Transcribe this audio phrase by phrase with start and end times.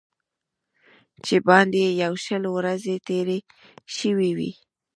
[1.25, 3.39] چې باندې یې یو شل ورځې تېرې
[3.97, 4.51] شوې وې.